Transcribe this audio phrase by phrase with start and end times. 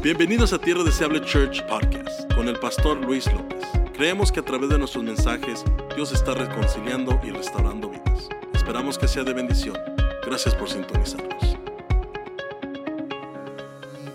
[0.00, 3.64] Bienvenidos a Tierra Deseable Church Podcast con el pastor Luis López.
[3.94, 5.64] Creemos que a través de nuestros mensajes
[5.96, 8.28] Dios está reconciliando y restaurando vidas.
[8.54, 9.76] Esperamos que sea de bendición.
[10.24, 11.58] Gracias por sintonizarnos.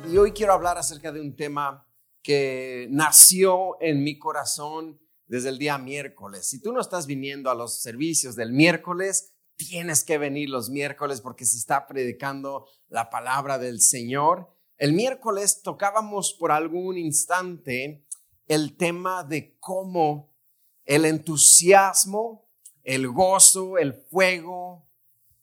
[0.09, 1.85] Y hoy quiero hablar acerca de un tema
[2.21, 6.47] que nació en mi corazón desde el día miércoles.
[6.47, 11.19] Si tú no estás viniendo a los servicios del miércoles, tienes que venir los miércoles
[11.19, 14.52] porque se está predicando la palabra del Señor.
[14.77, 18.05] El miércoles tocábamos por algún instante
[18.47, 20.35] el tema de cómo
[20.85, 22.49] el entusiasmo,
[22.83, 24.89] el gozo, el fuego,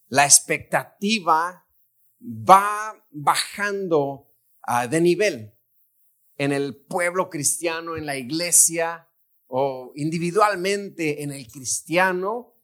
[0.08, 1.66] la expectativa
[2.20, 4.28] va bajando
[4.62, 5.54] ah, de nivel
[6.36, 9.08] en el pueblo cristiano, en la iglesia
[9.46, 12.54] o individualmente en el cristiano.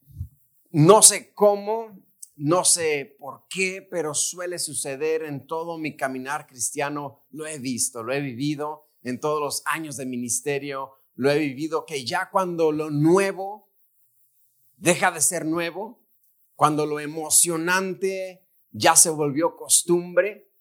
[0.71, 2.06] No sé cómo,
[2.37, 7.25] no sé por qué, pero suele suceder en todo mi caminar cristiano.
[7.31, 10.93] Lo he visto, lo he vivido en todos los años de ministerio.
[11.15, 13.73] Lo he vivido que ya cuando lo nuevo
[14.77, 16.05] deja de ser nuevo,
[16.55, 20.53] cuando lo emocionante ya se volvió costumbre,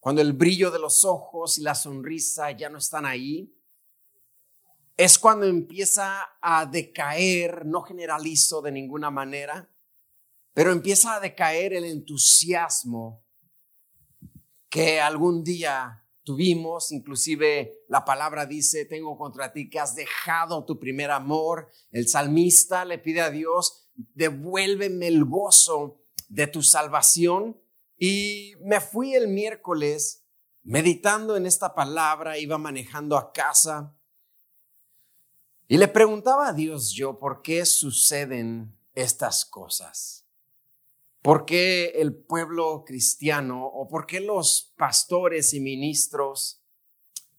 [0.00, 3.56] cuando el brillo de los ojos y la sonrisa ya no están ahí,
[4.98, 9.71] es cuando empieza a decaer, no generalizo de ninguna manera,
[10.54, 13.24] pero empieza a decaer el entusiasmo
[14.68, 20.78] que algún día tuvimos, inclusive la palabra dice, tengo contra ti que has dejado tu
[20.78, 21.70] primer amor.
[21.90, 27.60] El salmista le pide a Dios, devuélveme el gozo de tu salvación.
[27.98, 30.24] Y me fui el miércoles
[30.62, 33.96] meditando en esta palabra, iba manejando a casa
[35.72, 40.21] y le preguntaba a Dios yo, ¿por qué suceden estas cosas?
[41.22, 46.64] ¿Por qué el pueblo cristiano o por qué los pastores y ministros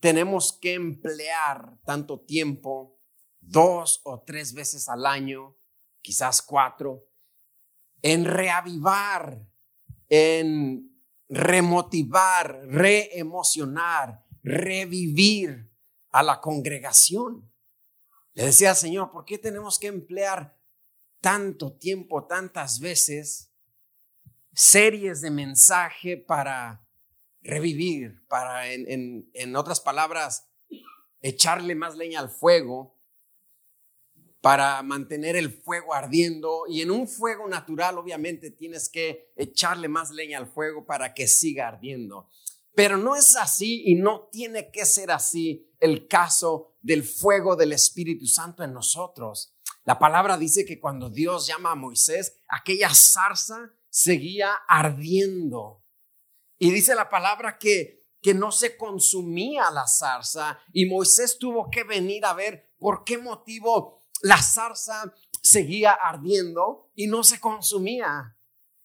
[0.00, 2.98] tenemos que emplear tanto tiempo,
[3.40, 5.58] dos o tres veces al año,
[6.00, 7.10] quizás cuatro,
[8.00, 9.46] en reavivar,
[10.08, 15.70] en remotivar, reemocionar, revivir
[16.10, 17.52] a la congregación?
[18.32, 20.58] Le decía Señor, ¿por qué tenemos que emplear
[21.20, 23.53] tanto tiempo, tantas veces?
[24.54, 26.86] Series de mensaje para
[27.42, 30.48] revivir, para, en, en, otras palabras,
[31.20, 32.94] echarle más leña al fuego,
[34.40, 36.64] para mantener el fuego ardiendo.
[36.68, 41.26] Y en un fuego natural, obviamente, tienes que echarle más leña al fuego para que
[41.26, 42.28] siga ardiendo.
[42.74, 47.72] Pero no es así y no tiene que ser así el caso del fuego del
[47.72, 49.54] Espíritu Santo en nosotros.
[49.84, 55.84] La palabra dice que cuando Dios llama a Moisés, aquella zarza seguía ardiendo.
[56.58, 61.84] Y dice la palabra que, que no se consumía la zarza y Moisés tuvo que
[61.84, 68.36] venir a ver por qué motivo la zarza seguía ardiendo y no se consumía.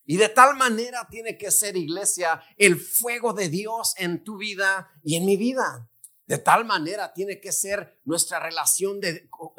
[0.05, 4.91] Y de tal manera tiene que ser, iglesia, el fuego de Dios en tu vida
[5.03, 5.89] y en mi vida.
[6.27, 9.49] De tal manera tiene que ser nuestra relación, de, uh,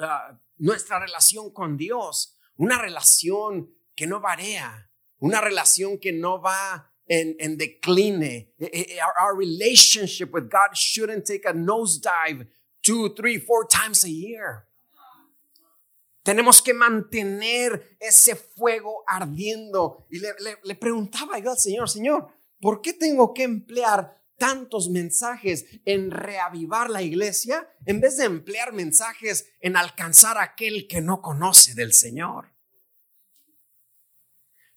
[0.59, 4.90] nuestra relación con Dios, una relación que no varía,
[5.21, 8.23] una relación que no va en, en decline.
[8.23, 12.47] Eh, eh, eh, our, our, relationship with God shouldn't take a nosedive
[12.83, 14.67] two, three, four times a year.
[16.23, 20.07] Tenemos que mantener ese fuego ardiendo.
[20.11, 22.29] Y le, le, le preguntaba yo al Señor, Señor,
[22.61, 28.73] ¿por qué tengo que emplear tantos mensajes en reavivar la iglesia en vez de emplear
[28.73, 32.60] mensajes en alcanzar a aquel que no conoce del Señor?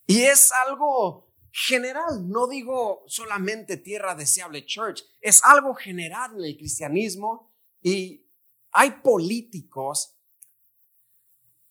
[0.05, 6.57] Y es algo general, no digo solamente Tierra Deseable Church, es algo general en el
[6.57, 8.27] cristianismo y
[8.71, 10.17] hay políticos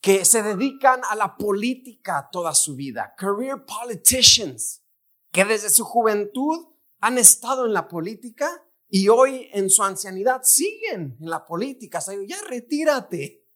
[0.00, 4.84] que se dedican a la política toda su vida, career politicians,
[5.30, 11.16] que desde su juventud han estado en la política y hoy en su ancianidad siguen
[11.20, 12.00] en la política.
[12.26, 13.48] ya retírate,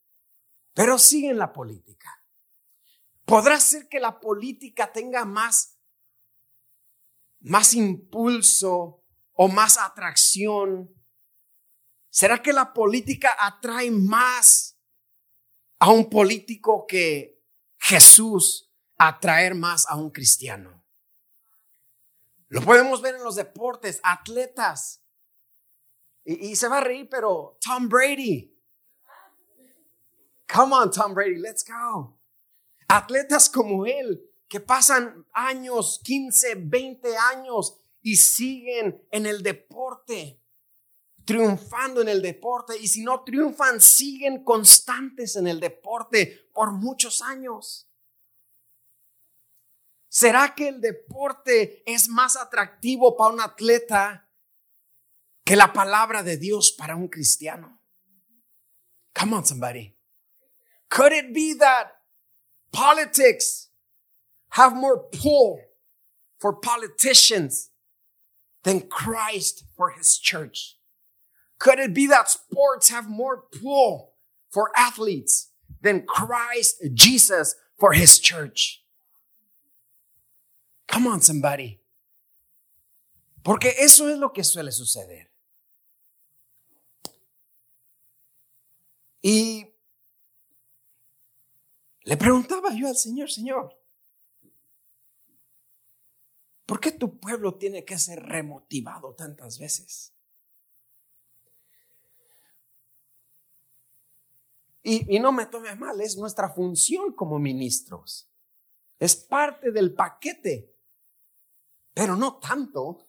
[0.73, 2.11] pero siguen la política.
[3.26, 5.76] ¿Podrá ser que la política tenga más,
[7.40, 10.94] más impulso o más atracción?
[12.08, 14.78] ¿Será que la política atrae más
[15.81, 17.43] a un político que
[17.78, 20.84] Jesús atraer más a un cristiano?
[22.46, 25.02] Lo podemos ver en los deportes, atletas.
[26.25, 28.56] Y, y, se va a reír, pero Tom Brady.
[30.52, 32.16] Come on, Tom Brady, let's go.
[32.88, 40.43] Atletas como él, que pasan años, 15, 20 años y siguen en el deporte.
[41.25, 47.21] triunfando en el deporte y si no triunfan, siguen constantes en el deporte por muchos
[47.21, 47.91] años.
[50.09, 54.31] ¿Será que el deporte es más atractivo para un atleta
[55.44, 57.83] que la palabra de Dios para un cristiano?
[59.12, 59.97] Come on, somebody.
[60.88, 61.96] Could it be that
[62.76, 63.69] politics
[64.50, 65.62] have more pull
[66.38, 67.70] for politicians
[68.64, 70.76] than Christ for his church?
[71.58, 74.12] Could it be that sports have more pull
[74.50, 78.82] for athletes than Christ Jesus for his church?
[80.87, 81.81] Come on, somebody.
[83.43, 85.31] Porque eso es lo que suele suceder.
[89.23, 89.75] Y
[92.06, 93.76] le preguntaba yo al Señor, Señor,
[96.64, 100.14] ¿por qué tu pueblo tiene que ser remotivado tantas veces?
[104.85, 108.31] Y, no me tome mal, es nuestra función como ministros.
[109.00, 110.73] Es parte del paquete,
[111.93, 113.09] pero no tanto.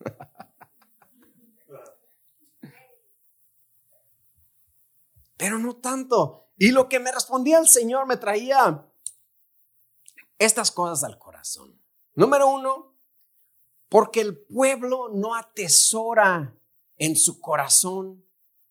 [5.36, 6.49] pero no tanto.
[6.60, 8.86] Y lo que me respondía el Señor me traía
[10.38, 11.82] estas cosas al corazón.
[12.14, 12.98] Número uno,
[13.88, 16.54] porque el pueblo no atesora
[16.98, 18.26] en su corazón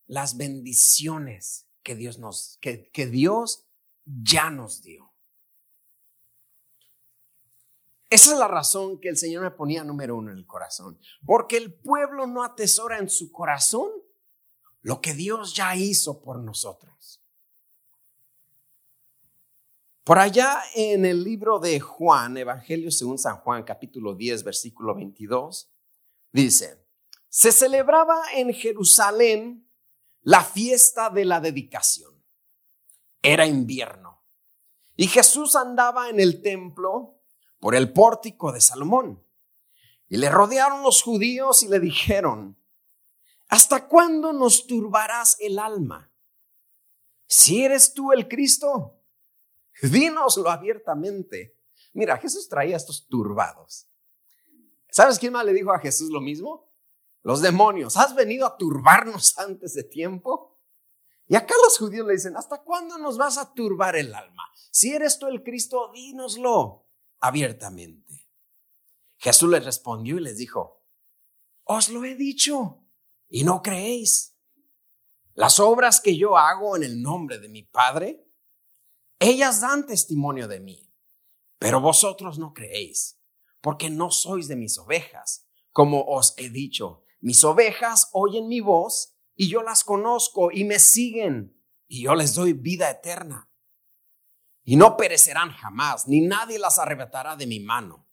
[0.05, 3.67] las bendiciones que Dios nos, que, Dios
[4.05, 5.11] ya nos dio.
[8.11, 10.99] Esa es la razón que el Señor me ponía número uno en el corazón.
[11.25, 13.89] Porque el pueblo no atesora en su corazón
[14.81, 17.18] lo que Dios ya hizo por nosotros.
[20.09, 25.71] Por allá en el libro de Juan, Evangelio según San Juan, capítulo 10, versículo 22,
[26.31, 26.83] dice,
[27.27, 29.69] se celebraba en Jerusalén
[30.21, 32.11] la fiesta de la dedicación.
[33.21, 34.25] Era invierno.
[34.95, 37.21] Y Jesús andaba en el templo
[37.59, 39.23] por el pórtico de Salomón.
[40.07, 42.57] Y le rodearon los judíos y le dijeron,
[43.47, 46.11] ¿hasta cuándo nos turbarás el alma?
[47.27, 48.98] Si eres tú el Cristo,
[49.81, 51.57] dínoslo abiertamente.
[51.93, 53.87] Mira, Jesús traía estos turbados.
[54.91, 56.69] ¿Sabes quién más le dijo a Jesús lo mismo?
[57.21, 60.59] Los demonios, ¿has venido a turbarnos antes de tiempo?
[61.27, 64.43] Y acá los judíos le dicen, ¿hasta cuándo nos vas a turbar el alma?
[64.71, 66.87] Si eres tú el Cristo, dínoslo
[67.19, 68.27] abiertamente.
[69.17, 70.83] Jesús les respondió y les dijo,
[71.65, 72.83] os lo he dicho
[73.27, 74.35] y no creéis.
[75.33, 78.28] Las obras que yo hago en el nombre de mi Padre,
[79.19, 80.93] ellas dan testimonio de mí,
[81.59, 83.21] pero vosotros no creéis,
[83.61, 87.03] porque no sois de mis ovejas, como os he dicho.
[87.19, 92.33] Mis ovejas oyen mi voz y yo las conozco y me siguen y yo les
[92.33, 93.51] doy vida eterna.
[94.63, 98.07] Y no perecerán jamás, ni nadie las arrebatará de mi mano.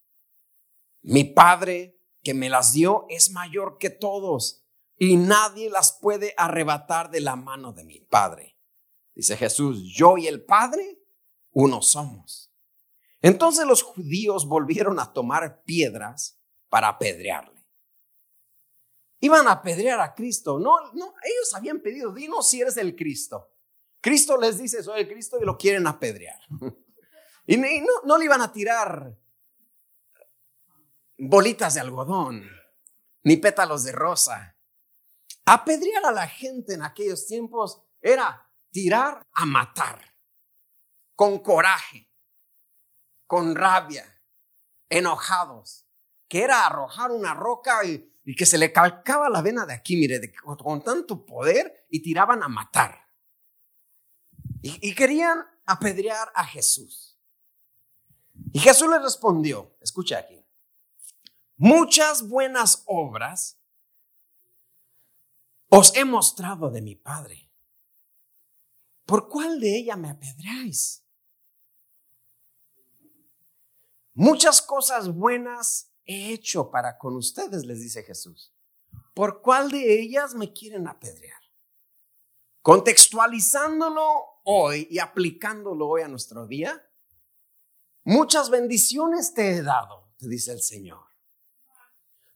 [1.03, 4.67] Mi Padre que me las dio es mayor que todos
[4.99, 8.56] y nadie las puede arrebatar de la mano de mi Padre.
[9.17, 11.03] Dice Jesús, yo y el Padre
[11.53, 12.53] uno somos.
[13.23, 17.67] Entonces los judíos volvieron a tomar piedras para apedrearle.
[19.21, 20.59] Iban a apedrear a Cristo.
[20.59, 23.51] No, no, ellos habían pedido, dinos si eres el Cristo.
[24.03, 26.39] Cristo les dice, soy el Cristo y lo quieren apedrear.
[27.49, 29.17] Y no, no le iban a tirar
[31.17, 32.45] bolitas de algodón,
[33.23, 34.59] ni pétalos de rosa.
[35.45, 40.15] Apedrear a la gente en aquellos tiempos era tirar a matar,
[41.15, 42.11] con coraje,
[43.27, 44.23] con rabia,
[44.89, 45.87] enojados,
[46.29, 50.19] que era arrojar una roca y que se le calcaba la vena de aquí, mire,
[50.19, 53.07] de, con tanto poder y tiraban a matar.
[54.63, 57.19] Y, y querían apedrear a Jesús.
[58.53, 60.45] Y Jesús le respondió, escucha aquí,
[61.57, 63.61] muchas buenas obras
[65.69, 67.46] os he mostrado de mi Padre.
[69.07, 71.05] ¿Por cuál de ella me apedreáis?
[74.13, 78.53] Muchas cosas buenas he hecho para con ustedes, les dice Jesús.
[79.15, 81.41] ¿Por cuál de ellas me quieren apedrear?
[82.63, 84.03] Contextualizándolo
[84.45, 86.83] hoy y aplicándolo hoy a nuestro día,
[88.03, 91.07] muchas bendiciones te he dado, te dice el Señor.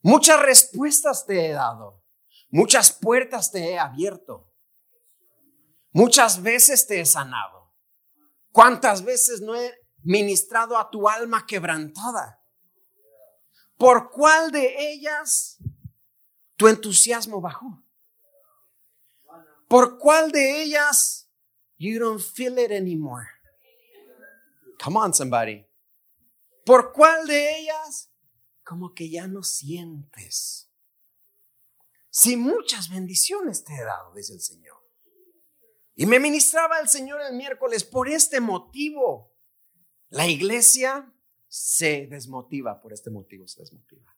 [0.03, 2.03] Muchas respuestas te he dado.
[2.51, 4.50] Muchas puertas te he abierto.
[5.93, 7.73] Muchas veces te he sanado.
[8.53, 12.43] ¿Cuántas veces no he ministrado a tu alma quebrantada?
[13.77, 15.59] ¿Por cuál de ellas
[16.57, 17.83] tu entusiasmo bajó?
[19.69, 21.29] ¿Por cuál de ellas
[21.79, 23.29] you don't feel it anymore?
[24.83, 25.67] Come on, somebody.
[26.65, 28.11] ¿Por cuál de ellas
[28.65, 30.71] como que ya no sientes?
[32.11, 34.80] Si muchas bendiciones te he dado, dice el Señor.
[35.95, 39.35] Y me ministraba el Señor el miércoles por este motivo.
[40.09, 41.13] La iglesia
[41.49, 44.17] se desmotiva, por este motivo se desmotiva.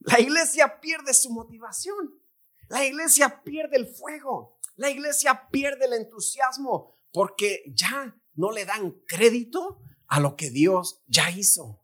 [0.00, 2.20] La iglesia pierde su motivación.
[2.68, 4.58] La iglesia pierde el fuego.
[4.76, 11.02] La iglesia pierde el entusiasmo porque ya no le dan crédito a lo que Dios
[11.06, 11.82] ya hizo.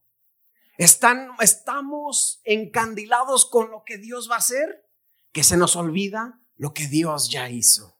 [0.78, 4.88] Están, estamos encandilados con lo que Dios va a hacer,
[5.32, 7.98] que se nos olvida lo que Dios ya hizo.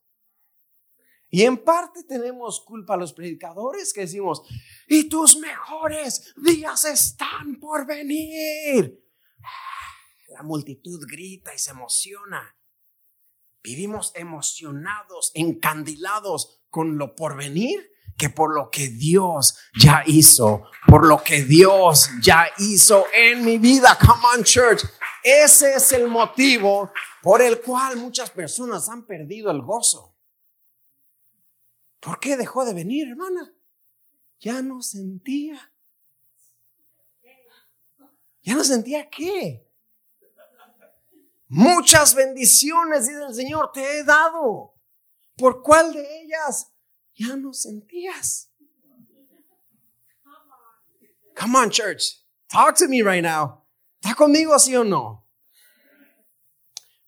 [1.29, 4.43] Y en parte tenemos culpa a los predicadores que decimos,
[4.87, 9.03] y tus mejores días están por venir.
[10.29, 12.55] La multitud grita y se emociona.
[13.63, 21.07] Vivimos emocionados, encandilados con lo por venir que por lo que Dios ya hizo, por
[21.07, 23.99] lo que Dios ya hizo en mi vida.
[23.99, 24.85] Come on, church.
[25.23, 26.93] Ese es el motivo
[27.23, 30.17] por el cual muchas personas han perdido el gozo.
[32.01, 33.55] ¿Por qué dejó de venir, hermana?
[34.41, 35.73] Ya no sentía.
[38.43, 39.69] Ya no sentía qué.
[41.47, 44.75] Muchas bendiciones, dice el Señor, te he dado.
[45.37, 46.73] ¿Por cuál de ellas
[47.15, 48.51] ya no sentías?
[51.39, 52.27] Come on, church.
[52.49, 53.65] Talk to me right now.
[54.01, 55.22] ¿Está conmigo, sí o no?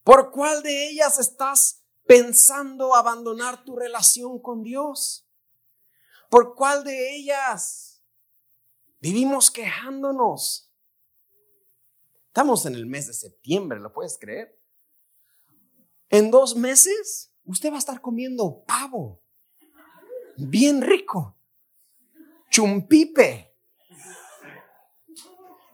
[0.04, 5.26] ¿Por cuál de ellas estás pensando abandonar tu relación con Dios?
[6.28, 8.02] ¿Por cuál de ellas
[9.00, 10.70] vivimos quejándonos?
[12.26, 14.60] Estamos en el mes de septiembre, ¿lo puedes creer?
[16.10, 19.22] En dos meses usted va a estar comiendo pavo,
[20.36, 21.38] bien rico,
[22.50, 23.56] chumpipe,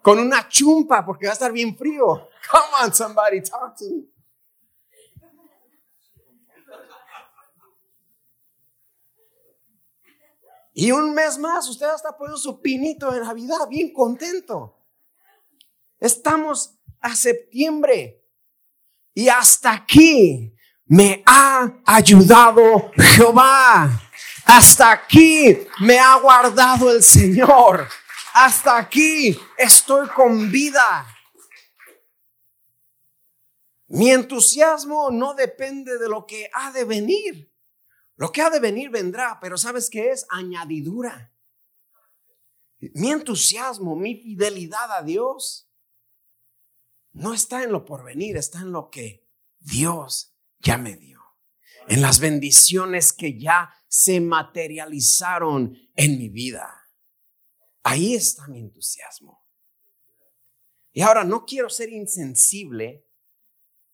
[0.03, 2.29] con una chumpa porque va a estar bien frío.
[2.51, 4.20] Come on, somebody, talk to me.
[10.73, 14.77] Y un mes más, usted está poniendo su pinito de Navidad, bien contento.
[15.99, 18.23] Estamos a septiembre
[19.13, 20.55] y hasta aquí
[20.87, 23.91] me ha ayudado Jehová.
[24.45, 27.89] Hasta aquí me ha guardado el Señor.
[28.33, 31.07] Hasta aquí estoy con vida.
[33.89, 37.50] Mi entusiasmo no depende de lo que ha de venir.
[38.21, 40.27] Lo que ha de venir vendrá, pero ¿sabes qué es?
[40.29, 41.33] Añadidura.
[42.79, 45.73] Mi entusiasmo, mi fidelidad a Dios
[47.13, 49.27] no está en lo por venir, está en lo que
[49.59, 51.19] Dios ya me dio.
[51.89, 56.71] En las bendiciones que ya se materializaron en mi vida.
[57.83, 59.47] Ahí está mi entusiasmo.
[60.93, 63.09] Y ahora no quiero ser insensible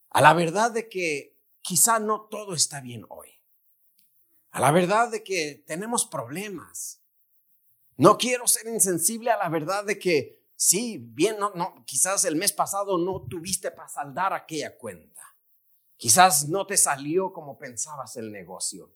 [0.09, 3.36] a la verdad de que quizá no todo está bien hoy
[4.51, 7.01] a la verdad de que tenemos problemas.
[7.95, 12.35] No quiero ser insensible a la verdad de que sí, bien, no, no, quizás el
[12.35, 15.21] mes pasado no tuviste para saldar aquella cuenta.
[15.95, 18.95] Quizás no te salió como pensabas el negocio.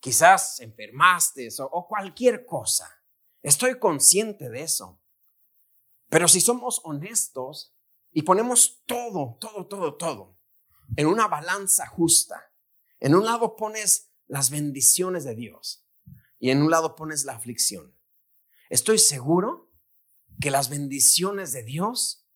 [0.00, 3.02] Quizás enfermaste o, o cualquier cosa.
[3.42, 5.00] Estoy consciente de eso.
[6.08, 7.74] Pero si somos honestos
[8.12, 10.40] y ponemos todo, todo, todo, todo
[10.96, 12.52] en una balanza justa,
[12.98, 15.84] en un lado pones las bendiciones de Dios
[16.38, 17.94] y en un lado pones la aflicción.
[18.70, 19.72] Estoy seguro
[20.40, 22.26] que las bendiciones de Dios,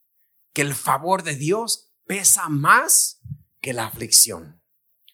[0.52, 3.20] que el favor de Dios pesa más
[3.60, 4.60] que la aflicción.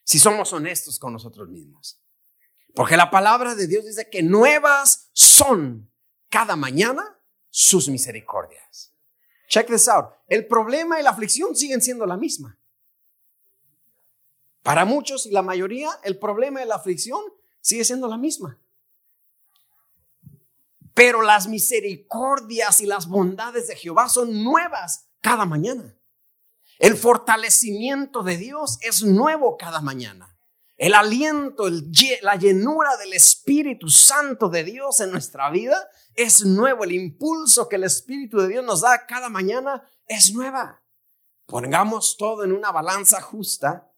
[0.04, 2.02] Si somos honestos con nosotros mismos.
[2.74, 5.92] Porque la palabra de Dios dice que nuevas son
[6.30, 7.20] cada mañana
[7.50, 8.94] sus misericordias.
[9.48, 10.14] Check this out.
[10.28, 12.59] El problema y la aflicción siguen siendo la misma.
[14.62, 17.20] Para muchos y la mayoría, el problema de la aflicción
[17.60, 18.58] sigue siendo la misma.
[20.94, 25.96] Pero las misericordias y las bondades de Jehová son nuevas cada mañana.
[26.78, 30.36] El fortalecimiento de Dios es nuevo cada mañana.
[30.76, 31.64] El aliento,
[32.22, 36.84] la llenura del Espíritu Santo de Dios en nuestra vida es nuevo.
[36.84, 40.82] El impulso que el Espíritu de Dios nos da cada mañana es nueva.
[41.44, 43.89] Pongamos todo en una balanza justa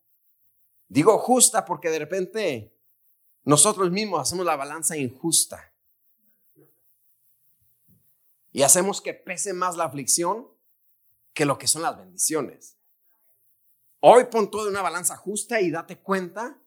[0.92, 2.78] Digo justa porque de repente
[3.44, 5.72] nosotros mismos hacemos la balanza injusta.
[8.50, 10.48] Y hacemos que pese más la aflicción
[11.32, 12.76] que lo que son las bendiciones.
[14.00, 16.58] Hoy pon todo en una balanza justa y date cuenta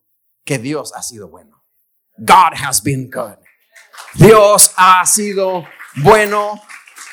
[0.44, 1.64] que Dios ha sido bueno.
[2.18, 3.38] God has been good.
[4.16, 5.66] Dios ha sido
[5.98, 6.60] bueno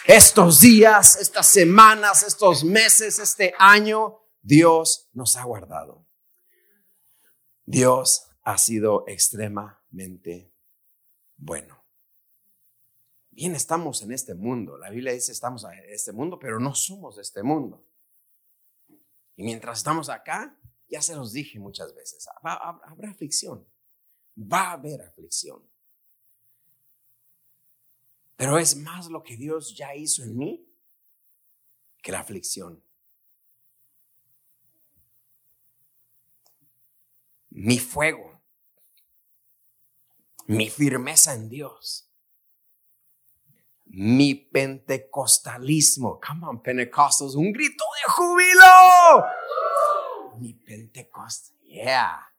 [0.06, 4.18] estos días, estas semanas, estos meses, este año.
[4.40, 6.06] Dios nos ha guardado.
[7.72, 10.52] Dios ha sido extremadamente
[11.38, 11.82] bueno.
[13.30, 14.76] Bien, estamos en este mundo.
[14.76, 17.88] La Biblia dice estamos en este mundo, pero no somos de este mundo.
[19.36, 20.54] Y mientras estamos acá,
[20.86, 23.66] ya se los dije muchas veces, habrá aflicción,
[24.36, 25.66] va a haber aflicción.
[28.36, 30.68] Pero es más lo que Dios ya hizo en mí
[32.02, 32.84] que la aflicción.
[37.54, 38.40] Mi fuego,
[40.46, 42.10] mi firmeza en Dios,
[43.84, 46.18] mi pentecostalismo.
[46.18, 49.26] Come on, Pentecostals, un grito de júbilo.
[50.38, 52.31] Mi pentecostal, yeah.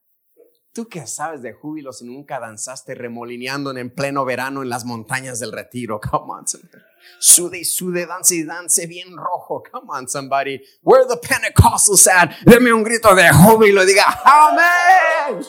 [0.74, 5.40] ¿Tú qué sabes de júbilo si nunca danzaste remolineando en pleno verano en las montañas
[5.40, 6.02] del retiro?
[6.02, 6.82] Come on, somebody.
[7.20, 9.62] Sude y sude, dance y dance bien rojo.
[9.72, 10.60] Come on, somebody.
[10.82, 12.32] Where the Pentecostals at?
[12.44, 15.46] Deme un grito de júbilo y diga, amén.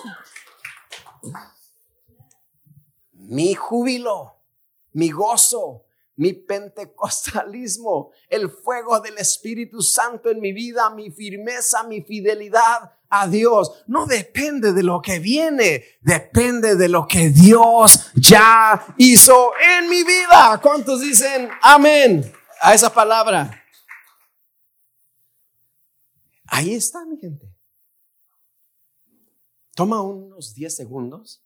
[3.13, 4.43] Mi júbilo,
[4.93, 12.03] mi gozo, mi pentecostalismo, el fuego del Espíritu Santo en mi vida, mi firmeza, mi
[12.03, 18.95] fidelidad a Dios, no depende de lo que viene, depende de lo que Dios ya
[18.97, 20.61] hizo en mi vida.
[20.63, 23.63] ¿Cuántos dicen amén a esa palabra?
[26.47, 27.53] Ahí está, mi gente.
[29.75, 31.45] Toma unos 10 segundos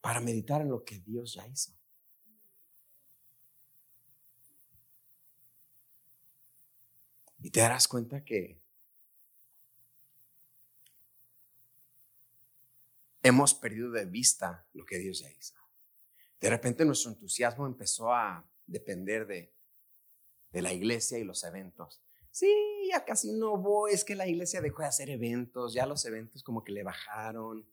[0.00, 1.72] para meditar en lo que Dios ya hizo.
[7.38, 8.61] Y te darás cuenta que
[13.22, 15.54] hemos perdido de vista lo que Dios ya hizo.
[16.40, 19.54] De repente nuestro entusiasmo empezó a depender de,
[20.52, 22.02] la iglesia y los eventos.
[22.30, 22.52] Sí,
[22.90, 26.42] ya casi no voy, es que la iglesia dejó de hacer eventos, ya los eventos
[26.42, 27.66] como que le bajaron.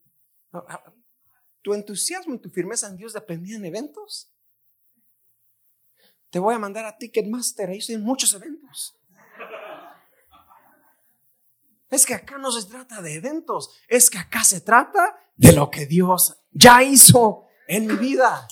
[0.54, 0.94] Ah,
[1.62, 4.34] ¿Tu entusiasmo y tu firmeza en Dios dependían de eventos?
[6.30, 9.00] Te voy a mandar a Ticketmaster, ahí estoy en muchos eventos.
[11.90, 15.72] Es que acá no se trata de eventos, es que acá se trata de lo
[15.72, 18.46] que Dios ya hizo en mi vida.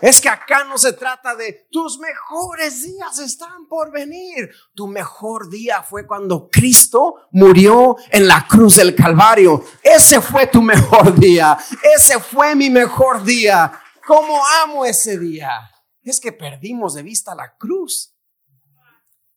[0.00, 4.50] Es que acá no se trata de tus mejores días están por venir.
[4.74, 9.64] Tu mejor día fue cuando Cristo murió en la cruz del Calvario.
[9.82, 11.56] Ese fue tu mejor día.
[11.94, 13.80] Ese fue mi mejor día.
[14.04, 15.70] ¿Cómo amo ese día?
[16.02, 18.16] Es que perdimos de vista la cruz.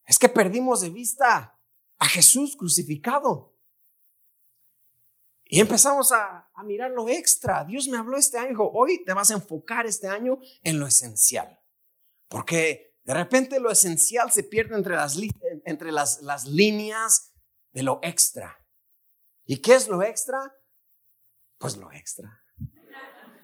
[0.04, 1.60] Es que perdimos de vista
[1.98, 3.55] a Jesús crucificado.
[5.48, 7.64] Y empezamos a, mirar lo extra.
[7.64, 11.60] Dios me habló este año, hoy te vas a enfocar este año en lo esencial.
[12.28, 15.16] Porque de repente lo esencial se pierde entre las,
[15.64, 17.32] entre las líneas
[17.72, 18.64] de lo extra.
[19.44, 20.54] ¿Y qué es lo extra?
[21.58, 22.42] Pues lo extra.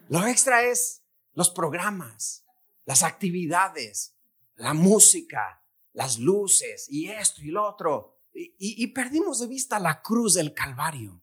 [0.09, 2.45] Lo extra es los programas,
[2.83, 4.17] las actividades,
[4.55, 5.63] la música,
[5.93, 11.22] las luces y esto y lo otro y, perdimos de vista la cruz del Calvario.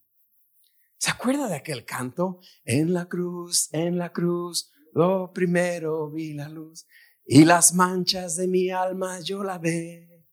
[1.00, 2.40] ¿Se acuerda de aquel canto?
[2.62, 6.86] En la cruz, en la cruz, lo primero vi la luz
[7.24, 10.26] y las manchas de mi alma yo la ve.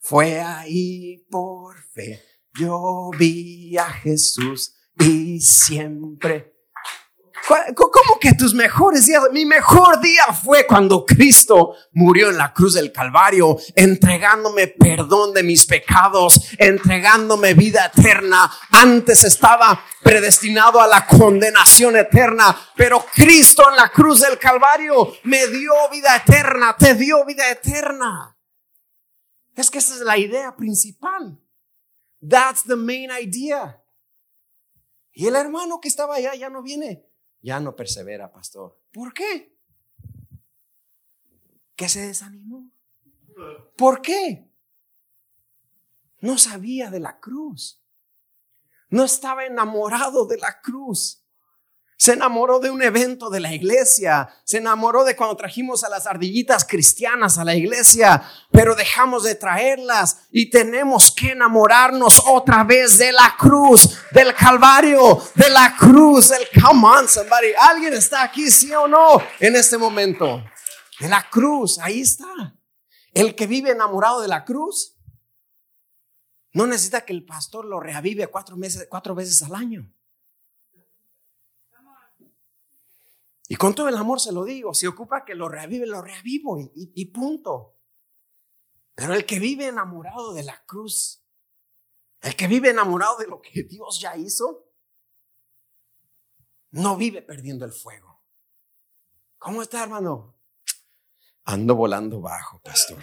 [0.00, 2.22] Fue ahí por fe,
[2.58, 6.55] yo vi a Jesús y siempre
[7.46, 9.22] ¿Cómo que tus mejores días?
[9.30, 15.44] Mi mejor día fue cuando Cristo murió en la cruz del Calvario, entregándome perdón de
[15.44, 18.52] mis pecados, entregándome vida eterna.
[18.72, 25.46] Antes estaba predestinado a la condenación eterna, pero Cristo en la cruz del Calvario me
[25.46, 28.36] dio vida eterna, te dio vida eterna.
[29.54, 31.38] Es que esa es la idea principal.
[32.28, 33.80] That's the main idea.
[35.12, 37.05] Y el hermano que estaba allá ya no viene
[37.46, 38.76] ya no persevera, pastor.
[38.92, 39.56] ¿Por qué?
[41.76, 42.72] ¿Que se desanimó?
[43.76, 44.50] ¿Por qué?
[46.18, 47.80] No sabía de la cruz.
[48.88, 51.24] No estaba enamorado de la cruz.
[51.98, 54.28] Se enamoró de un evento de la iglesia.
[54.44, 59.34] Se enamoró de cuando trajimos a las ardillitas cristianas a la iglesia, pero dejamos de
[59.34, 66.28] traerlas y tenemos que enamorarnos otra vez de la cruz, del Calvario, de la cruz,
[66.28, 67.52] del come on somebody.
[67.58, 70.44] ¿Alguien está aquí, sí o no, en este momento?
[71.00, 72.26] De la cruz, ahí está.
[73.14, 74.92] El que vive enamorado de la cruz
[76.52, 79.92] No necesita que el pastor lo reavive cuatro, meses, cuatro veces al año.
[83.48, 86.58] Y con todo el amor se lo digo, si ocupa que lo reavive, lo reavivo
[86.58, 87.78] y, y punto.
[88.94, 91.24] Pero el que vive enamorado de la cruz,
[92.22, 94.72] el que vive enamorado de lo que Dios ya hizo,
[96.70, 98.24] no vive perdiendo el fuego.
[99.38, 100.36] ¿Cómo está, hermano?
[101.44, 102.98] Ando volando bajo, pastor.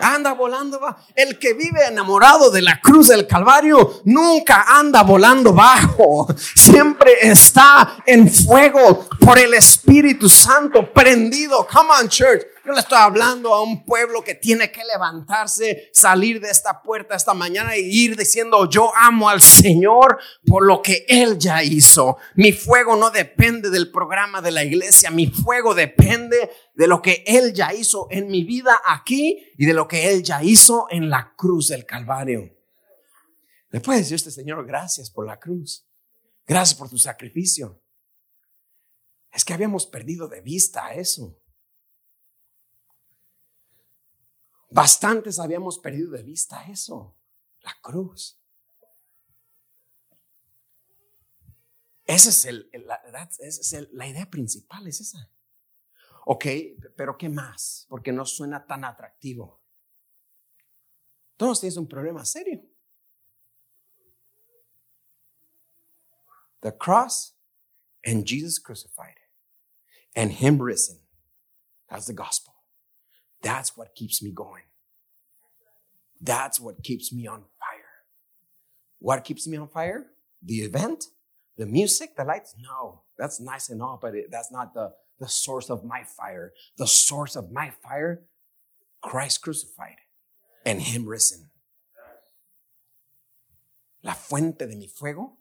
[0.00, 0.80] Anda volando.
[1.14, 6.26] El que vive enamorado de la cruz del Calvario nunca anda volando bajo.
[6.54, 11.66] Siempre está en fuego por el Espíritu Santo prendido.
[11.66, 12.53] Come on, church.
[12.64, 17.14] Yo le estoy hablando a un pueblo que tiene que levantarse, salir de esta puerta
[17.14, 22.16] esta mañana y ir diciendo, yo amo al Señor por lo que Él ya hizo.
[22.36, 27.22] Mi fuego no depende del programa de la iglesia, mi fuego depende de lo que
[27.26, 31.10] Él ya hizo en mi vida aquí y de lo que Él ya hizo en
[31.10, 32.50] la cruz del Calvario.
[33.68, 35.86] Le puede decir este Señor, gracias por la cruz.
[36.46, 37.82] Gracias por tu sacrificio.
[39.32, 41.43] Es que habíamos perdido de vista eso.
[44.74, 47.16] Bastantes habíamos perdido de vista eso,
[47.60, 48.40] la cruz.
[52.04, 52.96] Esa es, el, la,
[53.38, 55.30] es la idea principal, es esa.
[56.26, 56.46] Ok,
[56.96, 57.86] pero ¿qué más?
[57.88, 59.62] Porque no suena tan atractivo.
[61.36, 62.60] Todos tienes un problema serio.
[66.62, 67.36] The cross
[68.04, 69.20] and Jesus crucified
[70.16, 70.98] and Him risen.
[71.88, 72.53] That's the gospel.
[73.44, 74.62] That's what keeps me going.
[76.18, 77.92] That's what keeps me on fire.
[78.98, 80.06] What keeps me on fire?
[80.42, 81.04] The event,
[81.58, 82.54] the music, the lights?
[82.58, 86.54] No, that's nice and all, but it, that's not the, the source of my fire.
[86.78, 88.22] The source of my fire,
[89.02, 89.98] Christ crucified
[90.64, 91.50] and Him risen.
[94.02, 95.36] La fuente de mi fuego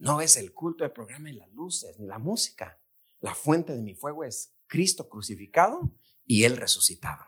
[0.00, 2.78] no es el culto, el programa y las luces, ni la música.
[3.20, 5.92] La fuente de mi fuego es Cristo crucificado
[6.26, 7.24] y Él resucitado.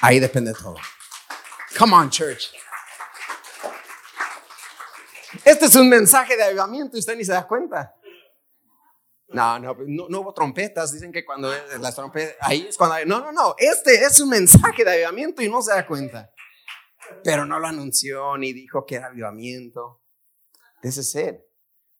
[0.00, 0.76] Ahí depende todo.
[1.78, 2.52] Come on, church.
[5.44, 7.94] Este es un mensaje de avivamiento y usted ni se da cuenta.
[9.28, 10.92] No, no, no, hubo trompetas.
[10.92, 13.04] Dicen que cuando las trompetas, ahí es cuando.
[13.06, 13.54] no, no, no.
[13.58, 16.30] Este es un mensaje de avivamiento y no se da cuenta.
[17.22, 20.02] Pero no lo anunció ni dijo que era avivamiento.
[20.82, 21.49] Ese es it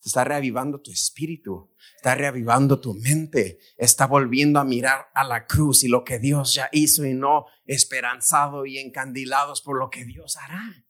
[0.09, 5.85] está reavivando tu espíritu, está reavivando tu mente, está volviendo a mirar a la cruz
[5.85, 10.37] y lo que Dios ya hizo y no esperanzado y encandilados por lo que Dios
[10.39, 10.87] hará.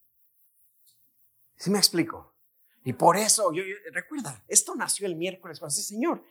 [1.57, 2.37] ¿Sí me explico?
[2.85, 6.25] Y por eso, yo, recuerda, esto nació el miércoles dice, Señor,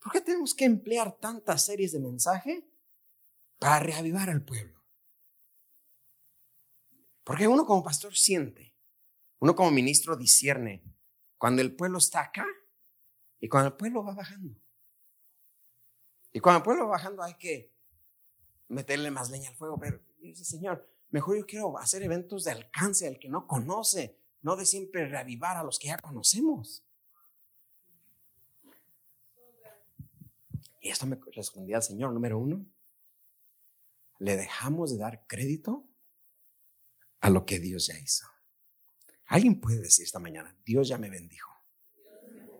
[0.00, 2.66] ¿por qué tenemos que emplear tantas series de mensaje
[3.58, 4.82] para reavivar al pueblo?
[7.22, 8.74] Porque uno como pastor siente,
[9.38, 10.82] uno como ministro discierne
[11.42, 12.46] cuando el pueblo está acá
[13.40, 14.56] y cuando el pueblo va bajando.
[16.32, 17.74] Y cuando el pueblo va bajando hay que
[18.68, 19.76] meterle más leña al fuego.
[19.76, 24.54] Pero dice, Señor, mejor yo quiero hacer eventos de alcance al que no conoce, no
[24.54, 26.84] de siempre reavivar a los que ya conocemos.
[30.80, 32.64] Y esto me respondía al Señor, número uno.
[34.20, 35.88] Le dejamos de dar crédito
[37.18, 38.28] a lo que Dios ya hizo.
[39.26, 41.50] Alguien puede decir esta mañana, Dios ya me bendijo.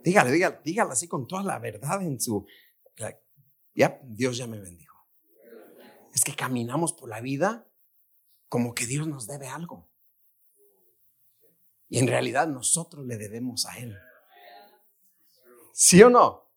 [0.03, 2.47] Dígale, dígale, dígale así con toda la verdad en su...
[3.75, 4.97] Ya, Dios ya me bendijo.
[6.15, 7.67] Es que caminamos por la vida
[8.49, 9.91] como que Dios nos debe algo.
[11.89, 13.97] Y en realidad nosotros le debemos a Él.
[15.73, 16.51] ¿Sí o no?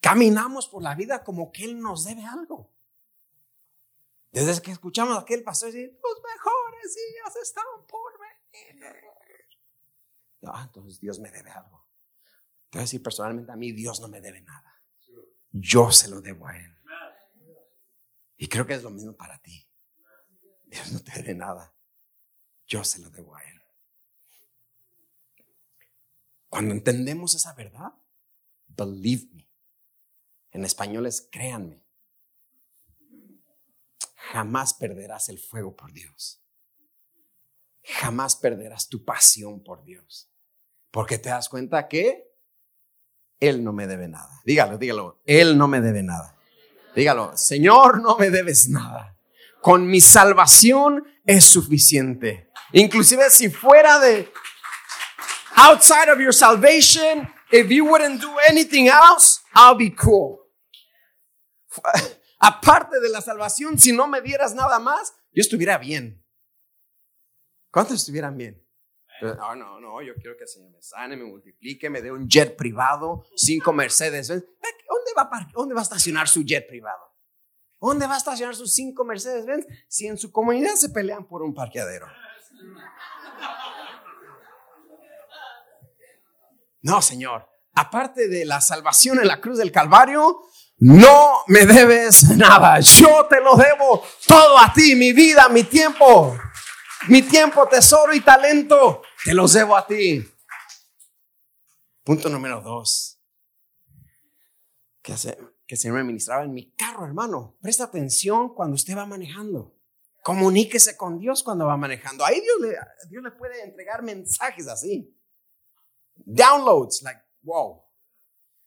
[0.00, 2.72] Caminamos por la vida como que Él nos debe algo.
[4.32, 8.84] Desde que escuchamos a aquel pastor decir, los mejores días están por venir.
[10.42, 11.88] Ah, entonces Dios me debe algo.
[12.70, 14.82] Te voy a decir personalmente a mí, Dios no me debe nada.
[15.50, 16.72] Yo se lo debo a Él.
[18.36, 19.68] Y creo que es lo mismo para ti.
[20.64, 21.74] Dios no te debe nada.
[22.66, 23.62] Yo se lo debo a Él.
[26.48, 27.92] Cuando entendemos esa verdad,
[28.66, 29.50] believe me.
[30.50, 31.86] En español es créanme
[34.32, 36.42] jamás perderás el fuego por Dios.
[37.86, 40.30] Jamás perderás tu pasión por Dios.
[40.90, 42.24] Porque te das cuenta que
[43.40, 44.40] Él no me debe nada.
[44.44, 45.20] Dígalo, dígalo.
[45.24, 46.36] Él no me debe nada.
[46.94, 49.16] Dígalo, Señor, no me debes nada.
[49.60, 52.50] Con mi salvación es suficiente.
[52.72, 54.30] Inclusive si fuera de
[55.56, 60.46] outside of your salvation, if you wouldn't do anything else, I'll be cool
[62.38, 66.22] aparte de la salvación, si no me dieras nada más, yo estuviera bien.
[67.76, 68.66] ¿Cuántos estuvieran bien?
[69.20, 72.26] No, no, no, yo quiero que el Señor me sane, me multiplique, me dé un
[72.26, 74.28] jet privado, cinco Mercedes.
[74.28, 77.14] ¿Dónde va, a, ¿Dónde va a estacionar su jet privado?
[77.78, 81.42] ¿Dónde va a estacionar sus cinco Mercedes Benz si en su comunidad se pelean por
[81.42, 82.06] un parqueadero?
[86.80, 87.46] No, Señor.
[87.74, 90.40] Aparte de la salvación en la cruz del Calvario,
[90.78, 92.80] no me debes nada.
[92.80, 96.38] Yo te lo debo todo a ti, mi vida, mi tiempo,
[97.08, 99.02] mi tiempo, tesoro y talento.
[99.24, 100.24] Te los debo a ti.
[102.04, 103.20] Punto número dos.
[105.02, 107.56] Que, hace, que Señor me ministraba en mi carro, hermano.
[107.60, 109.74] Presta atención cuando usted va manejando.
[110.22, 112.24] Comuníquese con Dios cuando va manejando.
[112.24, 112.76] Ahí Dios le,
[113.08, 115.16] Dios le puede entregar mensajes así
[116.24, 117.82] downloads, like, wow.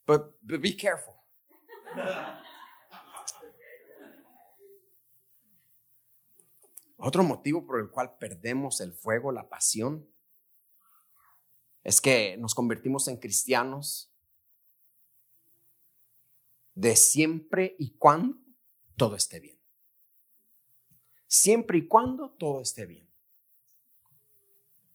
[0.06, 1.16] But, but be careful.
[7.00, 10.08] Otro motivo por el cual perdemos el fuego, la pasión,
[11.84, 14.14] es que nos convertimos en cristianos
[16.76, 18.38] de siempre y cuando
[18.96, 19.60] todo esté bien.
[21.26, 23.10] Siempre y cuando todo esté bien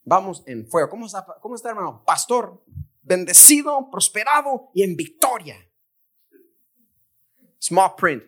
[0.05, 0.89] vamos en fuego.
[0.89, 2.03] ¿Cómo está, hermano?
[2.05, 2.63] Pastor,
[3.01, 5.57] bendecido, prosperado y en victoria.
[7.59, 8.23] Small print,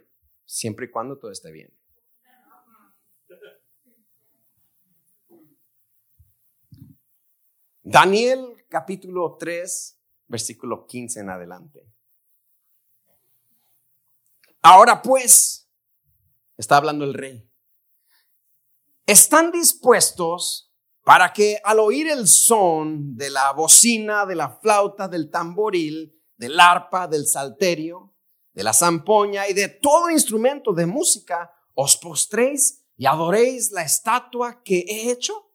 [0.45, 1.76] siempre y cuando todo esté bien.
[7.89, 9.97] Daniel capítulo 3,
[10.27, 11.87] versículo 15 en adelante.
[14.61, 15.69] Ahora pues,
[16.57, 17.49] está hablando el rey,
[19.05, 20.69] están dispuestos
[21.05, 26.59] para que al oír el son de la bocina, de la flauta, del tamboril, del
[26.59, 28.13] arpa, del salterio,
[28.51, 34.61] de la zampoña y de todo instrumento de música, os postréis y adoréis la estatua
[34.61, 35.46] que he hecho?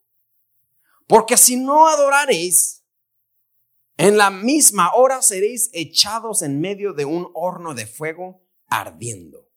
[1.07, 2.85] Porque si no adoraréis,
[3.97, 9.49] en la misma hora seréis echados en medio de un horno de fuego ardiendo.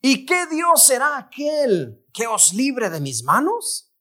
[0.00, 3.94] ¿Y qué Dios será aquel que os libre de mis manos?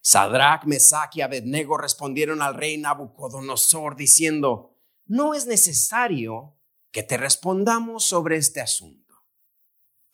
[0.00, 6.56] Sadrach, Mesach y Abednego respondieron al rey Nabucodonosor diciendo, no es necesario
[6.92, 9.14] que te respondamos sobre este asunto.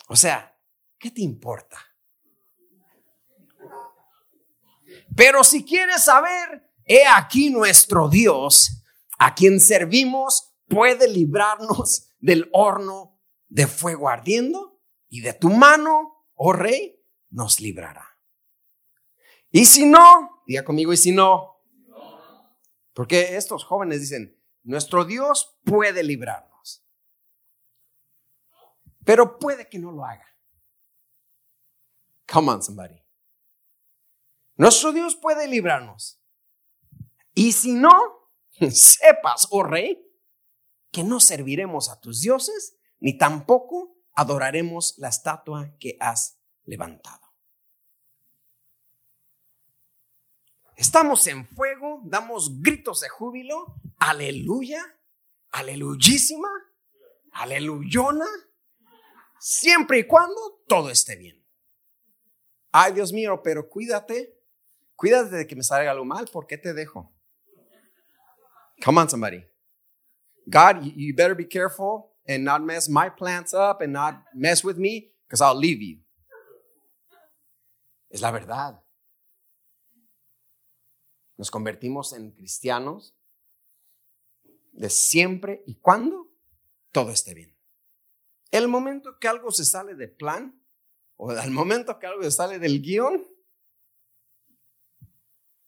[0.09, 0.59] O sea,
[0.99, 1.92] ¿qué te importa?
[5.17, 8.83] Pero si quieres saber, he aquí nuestro Dios,
[9.19, 16.53] a quien servimos, puede librarnos del horno de fuego ardiendo y de tu mano, oh
[16.53, 16.99] rey,
[17.31, 18.19] nos librará.
[19.51, 21.63] Y si no, diga conmigo, y si no,
[22.95, 26.87] porque estos jóvenes dicen, nuestro Dios puede librarnos,
[29.05, 30.27] pero puede que no lo haga.
[32.31, 33.02] Come on, somebody.
[34.63, 36.23] Nuestro Dios puede librarnos.
[37.35, 37.91] Y si no,
[38.71, 40.09] sepas, oh rey,
[40.93, 47.35] que no serviremos a tus dioses, ni tampoco adoraremos la estatua que has levantado.
[50.77, 54.81] Estamos en fuego, damos gritos de júbilo, aleluya,
[55.51, 56.49] aleluyísima,
[57.33, 58.29] aleluyona,
[59.41, 61.45] siempre y cuando todo esté bien.
[62.71, 64.39] Ay, Dios mío, pero cuídate,
[65.03, 67.13] cuídate de que me salga algo mal, ¿por qué te dejo?
[68.85, 69.45] Come on, somebody.
[70.47, 74.77] God, you better be careful and not mess my plants up and not mess with
[74.77, 75.99] me because I'll leave you.
[78.11, 78.81] Es la verdad.
[81.37, 83.13] Nos convertimos en cristianos
[84.71, 86.29] de siempre y cuando
[86.93, 87.57] todo esté bien.
[88.53, 90.63] El momento que algo se sale de plan
[91.17, 93.27] o el momento que algo se sale del guion,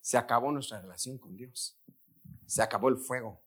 [0.04, 1.80] se acabó nuestra relación con Dios.
[2.44, 3.42] Se acabó el fuego.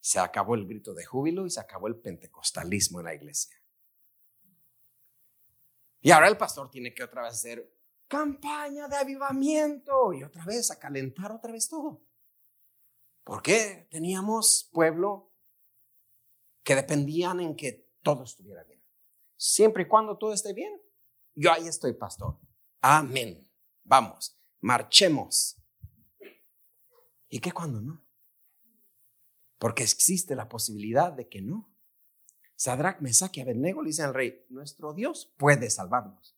[0.00, 3.56] Se acabó el grito de júbilo y se acabó el pentecostalismo en la iglesia.
[6.00, 7.72] Y ahora el pastor tiene que otra vez hacer
[8.08, 12.02] campaña de avivamiento y otra vez a calentar otra vez todo.
[13.22, 13.86] ¿Por qué?
[13.88, 15.30] Teníamos pueblo
[16.64, 18.82] que dependían en que todo estuviera bien.
[19.36, 20.82] Siempre y cuando todo esté bien,
[21.36, 22.40] yo ahí estoy, pastor.
[22.80, 23.48] Amén.
[23.84, 25.56] Vamos, marchemos.
[27.28, 28.04] ¿Y qué cuando no?
[29.58, 31.72] Porque existe la posibilidad de que no.
[32.54, 36.36] Sadrach, Mesach y Abednego le dicen al rey, nuestro Dios puede salvarnos.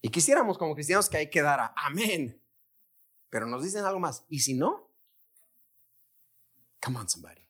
[0.00, 2.42] Y quisiéramos como cristianos que ahí quedara, amén.
[3.30, 4.24] Pero nos dicen algo más.
[4.28, 4.90] ¿Y si no?
[6.82, 7.40] Come on, somebody.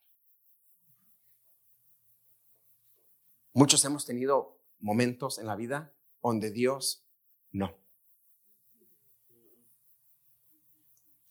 [3.55, 7.07] Muchos hemos tenido momentos en la vida donde Dios
[7.51, 7.82] no.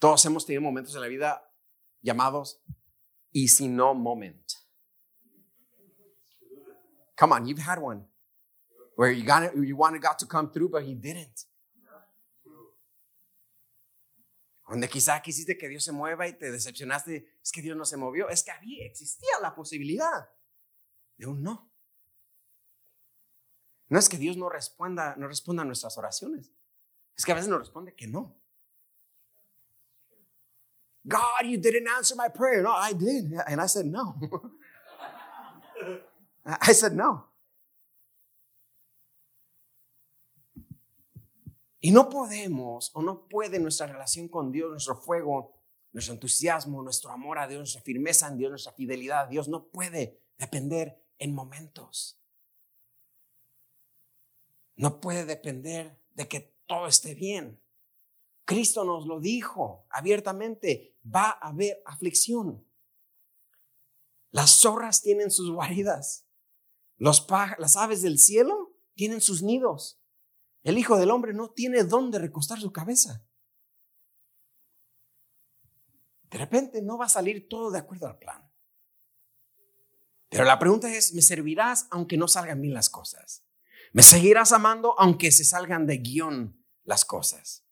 [0.02, 1.48] Todos hemos tenido momentos en la vida
[2.02, 2.60] llamados
[3.32, 4.52] y si no moment.
[7.16, 8.08] Come on, you've had one
[8.96, 11.46] where you got you wanted God to come through, but He didn't.
[14.68, 17.96] Donde quizá quisiste que Dios se mueva y te decepcionaste, es que Dios no se
[17.96, 20.32] movió, es que había, existía la posibilidad
[21.18, 21.72] de un no.
[23.88, 26.52] No es que Dios no responda, no responda a nuestras oraciones,
[27.16, 28.41] es que a veces nos responde que no.
[31.08, 32.62] God, you didn't answer my prayer.
[32.62, 33.34] No, I did.
[33.48, 34.16] And I said no.
[36.46, 37.26] I said no.
[41.84, 45.56] Y no podemos o no puede nuestra relación con Dios, nuestro fuego,
[45.92, 49.66] nuestro entusiasmo, nuestro amor a Dios, nuestra firmeza en Dios, nuestra fidelidad a Dios, no
[49.66, 52.20] puede depender en momentos.
[54.76, 57.61] No puede depender de que todo esté bien.
[58.52, 62.68] Cristo nos lo dijo abiertamente, va a haber aflicción.
[64.32, 66.28] Las zorras tienen sus guaridas,
[66.98, 70.02] las aves del cielo tienen sus nidos.
[70.64, 73.26] El Hijo del Hombre no tiene dónde recostar su cabeza.
[76.30, 78.50] De repente no va a salir todo de acuerdo al plan.
[80.30, 83.44] Pero la pregunta es, ¿me servirás aunque no salgan bien las cosas?
[83.92, 87.66] ¿Me seguirás amando aunque se salgan de guion las cosas?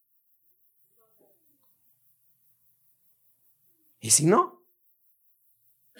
[3.99, 4.65] ¿Y si no?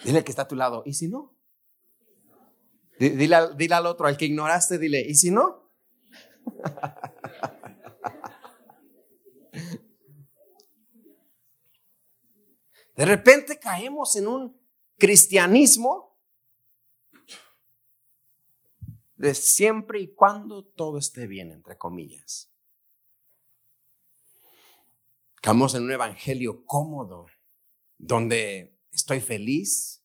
[0.04, 1.36] Dile que está a tu lado, ¿y si no?
[2.98, 5.70] Dile, dile al otro, al que ignoraste, dile, ¿y si no?
[13.00, 14.60] De repente caemos en un
[14.98, 16.20] cristianismo
[19.14, 22.52] de siempre y cuando todo esté bien, entre comillas.
[25.40, 27.24] Caemos en un evangelio cómodo,
[28.00, 30.02] donde estoy feliz,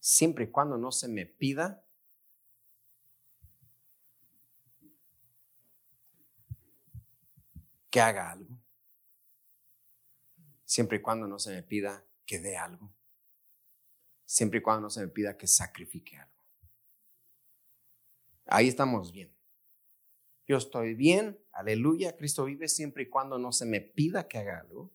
[0.00, 1.84] siempre y cuando no se me pida
[7.90, 8.58] que haga algo,
[10.64, 12.90] siempre y cuando no se me pida que dé algo,
[14.24, 16.42] siempre y cuando no se me pida que sacrifique algo.
[18.46, 19.30] Ahí estamos bien.
[20.46, 24.60] Yo estoy bien, aleluya, Cristo vive siempre y cuando no se me pida que haga
[24.60, 24.90] algo,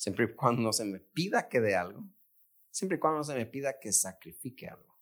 [0.00, 2.02] siempre y cuando se me pida que dé algo,
[2.70, 4.98] siempre y cuando se me pida que sacrifique algo.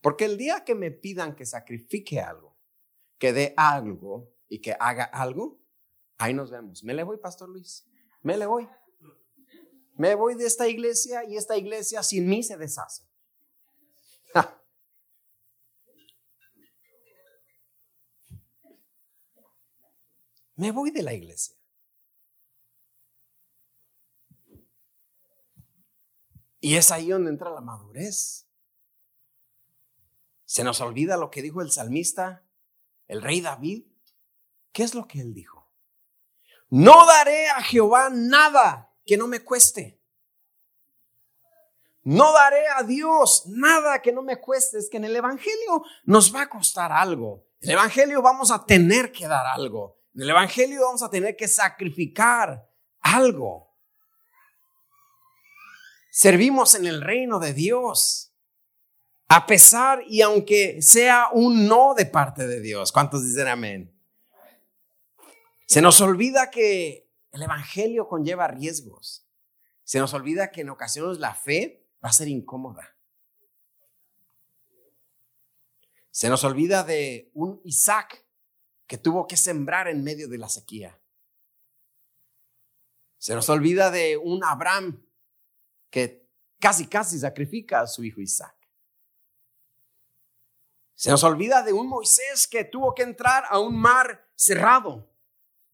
[0.00, 2.56] Porque el día que me pidan que sacrifique algo,
[3.18, 5.60] que dé algo y que haga algo,
[6.20, 6.84] Ahí nos vemos.
[6.84, 7.88] Me le voy, Pastor Luis.
[8.22, 8.68] Me le voy.
[9.94, 13.04] Me voy de esta iglesia y esta iglesia sin mí se deshace.
[20.56, 21.56] Me voy de la iglesia.
[26.60, 28.46] Y es ahí donde entra la madurez.
[30.44, 32.44] Se nos olvida lo que dijo el salmista,
[33.08, 33.86] el rey David.
[34.72, 35.68] ¿Qué es lo que él dijo?
[36.68, 40.00] No daré a Jehová nada que no me cueste.
[42.02, 44.78] No daré a Dios nada que no me cueste.
[44.78, 47.46] Es que en el Evangelio nos va a costar algo.
[47.60, 49.98] En el Evangelio vamos a tener que dar algo.
[50.14, 52.68] En el Evangelio vamos a tener que sacrificar
[53.00, 53.69] algo.
[56.10, 58.32] Servimos en el reino de Dios.
[59.28, 62.90] A pesar y aunque sea un no de parte de Dios.
[62.90, 63.96] ¿Cuántos dicen amén?
[65.66, 69.24] Se nos olvida que el Evangelio conlleva riesgos.
[69.84, 72.96] Se nos olvida que en ocasiones la fe va a ser incómoda.
[76.10, 78.24] Se nos olvida de un Isaac
[78.88, 81.00] que tuvo que sembrar en medio de la sequía.
[83.18, 85.04] Se nos olvida de un Abraham
[85.90, 86.28] que
[86.58, 88.56] casi, casi sacrifica a su hijo Isaac.
[90.94, 95.10] Se nos olvida de un Moisés que tuvo que entrar a un mar cerrado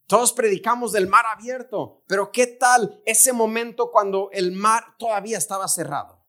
[0.06, 5.66] todos predicamos del mar abierto, pero ¿qué tal ese momento cuando el mar todavía estaba
[5.66, 6.24] cerrado?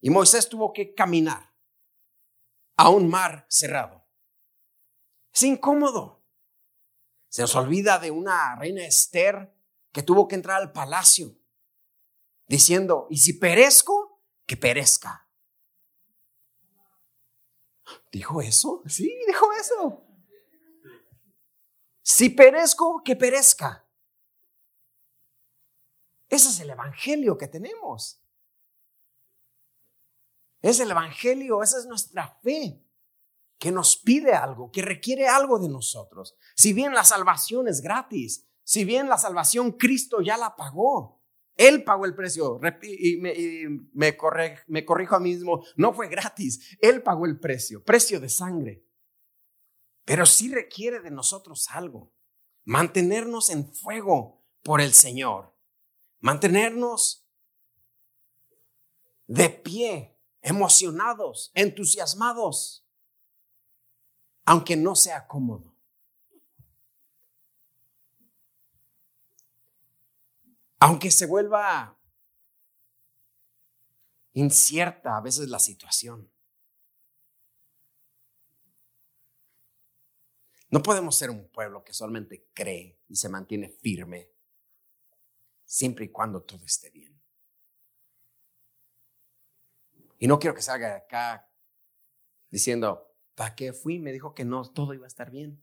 [0.00, 1.52] Y Moisés tuvo que caminar
[2.76, 4.06] a un mar cerrado.
[5.34, 6.24] Es incómodo.
[7.28, 9.54] Se nos olvida de una reina Esther
[9.92, 11.36] que tuvo que entrar al palacio
[12.50, 15.30] diciendo, y si perezco, que perezca.
[18.10, 18.82] ¿Dijo eso?
[18.86, 20.04] Sí, dijo eso.
[22.02, 23.88] Si perezco, que perezca.
[26.28, 28.20] Ese es el Evangelio que tenemos.
[30.60, 32.84] Es el Evangelio, esa es nuestra fe,
[33.58, 36.34] que nos pide algo, que requiere algo de nosotros.
[36.56, 41.19] Si bien la salvación es gratis, si bien la salvación Cristo ya la pagó.
[41.60, 42.58] Él pagó el precio.
[42.80, 43.34] Y me,
[43.92, 44.16] me,
[44.66, 46.78] me corrijo a mí mismo, no fue gratis.
[46.80, 48.82] Él pagó el precio, precio de sangre.
[50.06, 52.14] Pero sí requiere de nosotros algo.
[52.64, 55.54] Mantenernos en fuego por el Señor.
[56.20, 57.28] Mantenernos
[59.26, 62.86] de pie, emocionados, entusiasmados,
[64.46, 65.69] aunque no sea cómodo.
[70.80, 71.96] Aunque se vuelva
[74.32, 76.30] incierta a veces la situación.
[80.70, 84.30] No podemos ser un pueblo que solamente cree y se mantiene firme
[85.64, 87.20] siempre y cuando todo esté bien.
[90.18, 91.50] Y no quiero que salga de acá
[92.50, 93.98] diciendo, ¿para qué fui?
[93.98, 95.62] Me dijo que no, todo iba a estar bien.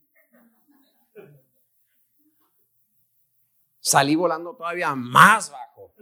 [3.88, 5.94] Salí volando todavía más bajo.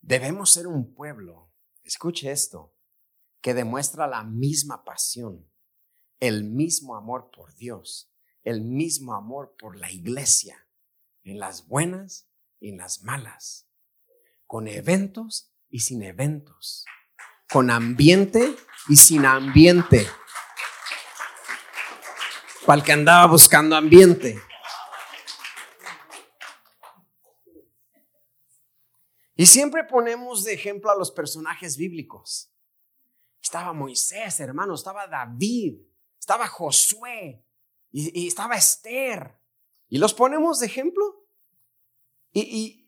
[0.00, 1.52] Debemos ser un pueblo,
[1.84, 2.74] escuche esto,
[3.40, 5.50] que demuestra la misma pasión,
[6.18, 8.10] el mismo amor por Dios,
[8.42, 10.66] el mismo amor por la iglesia,
[11.24, 12.28] en las buenas
[12.58, 13.68] y en las malas,
[14.46, 16.86] con eventos y sin eventos
[17.50, 18.54] con ambiente
[18.88, 20.06] y sin ambiente.
[22.66, 24.40] Para el que andaba buscando ambiente.
[29.36, 32.52] Y siempre ponemos de ejemplo a los personajes bíblicos.
[33.40, 35.80] Estaba Moisés, hermano, estaba David,
[36.18, 37.46] estaba Josué
[37.92, 39.40] y, estaba Esther.
[39.88, 41.24] Y los ponemos de ejemplo.
[42.32, 42.87] Y, y,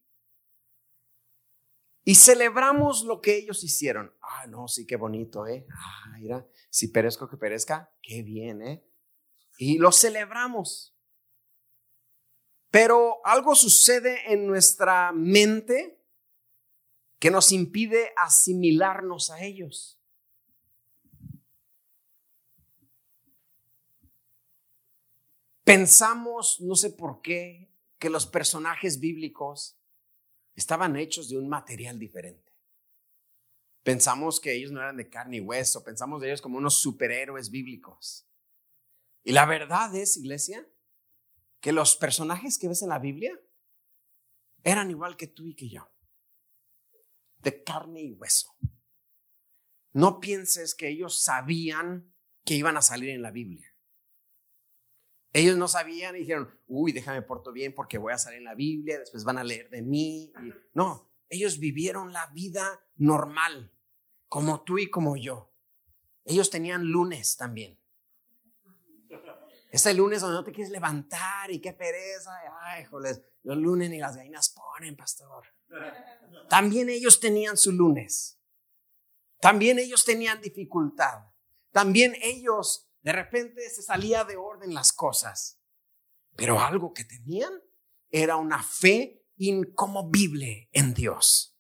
[2.11, 4.13] y celebramos lo que ellos hicieron.
[4.21, 5.65] Ah, no, sí, qué bonito, ¿eh?
[5.73, 8.85] Ah, mira, si perezco que perezca, qué bien, ¿eh?
[9.59, 10.99] Y lo celebramos.
[12.69, 16.03] Pero algo sucede en nuestra mente
[17.21, 20.03] que nos impide asimilarnos a ellos.
[25.63, 29.80] Pensamos, no sé por qué, que los personajes bíblicos
[30.61, 32.53] estaban hechos de un material diferente.
[33.83, 37.51] Pensamos que ellos no eran de carne y hueso, pensamos de ellos como unos superhéroes
[37.51, 38.29] bíblicos.
[39.25, 40.69] Y la verdad es, iglesia,
[41.61, 43.41] que los personajes que ves en la Biblia
[44.63, 45.91] eran igual que tú y que yo,
[47.39, 48.55] de carne y hueso.
[49.93, 53.70] No pienses que ellos sabían que iban a salir en la Biblia.
[55.33, 58.55] Ellos no sabían y dijeron, uy, déjame porto bien porque voy a salir en la
[58.55, 60.33] Biblia, después van a leer de mí.
[60.75, 63.73] no, ellos vivieron la vida normal,
[64.29, 65.53] como tú y como yo.
[66.25, 67.79] Ellos tenían lunes también.
[69.71, 72.33] Ese lunes donde no te quieres levantar y qué pereza.
[72.63, 75.47] Ay, joles, los lunes ni las gallinas ponen, pastor.
[76.49, 78.41] También ellos tenían su lunes.
[79.41, 81.27] También ellos tenían dificultad.
[81.71, 85.61] También ellos de repente se salía de orden las cosas.
[86.37, 87.53] Pero algo que tenían
[88.11, 91.57] era una fe incomovible en Dios.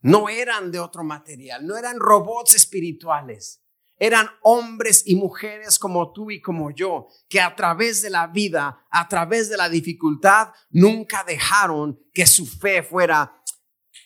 [0.00, 3.62] No eran de otro material, no eran robots espirituales.
[3.96, 8.86] Eran hombres y mujeres como tú y como yo, que a través de la vida,
[8.90, 13.40] a través de la dificultad, nunca dejaron que su fe fuera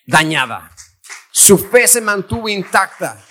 [0.07, 0.71] dañada.
[1.33, 3.25] Su fe se mantuvo intacta.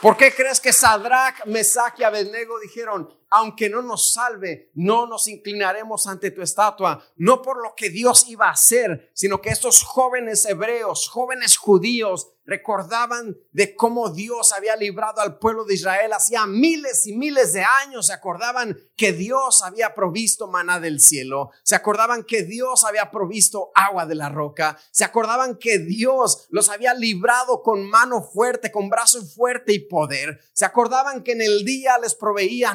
[0.00, 5.28] ¿Por qué crees que Sadrach, Mesach y Abednego dijeron, aunque no nos salve, no nos
[5.28, 9.82] inclinaremos ante tu estatua, no por lo que Dios iba a hacer, sino que estos
[9.82, 16.46] jóvenes hebreos, jóvenes judíos, recordaban de cómo Dios había librado al pueblo de Israel hacía
[16.46, 21.76] miles y miles de años, se acordaban que Dios había provisto maná del cielo, se
[21.76, 26.92] acordaban que Dios había provisto agua de la roca, se acordaban que Dios los había
[26.92, 31.98] librado con mano fuerte, con brazo fuerte y poder, se acordaban que en el día
[31.98, 32.74] les proveía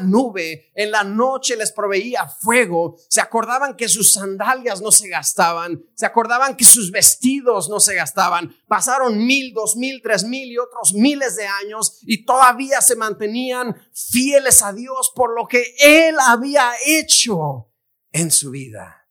[0.74, 6.06] en la noche les proveía fuego, se acordaban que sus sandalias no se gastaban, se
[6.06, 10.94] acordaban que sus vestidos no se gastaban, pasaron mil, dos mil, tres mil y otros
[10.94, 16.72] miles de años y todavía se mantenían fieles a Dios por lo que Él había
[16.86, 17.72] hecho
[18.12, 19.10] en su vida.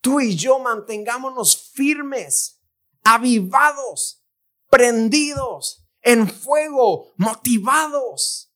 [0.00, 2.60] Tú y yo mantengámonos firmes,
[3.04, 4.24] avivados,
[4.70, 8.49] prendidos, en fuego, motivados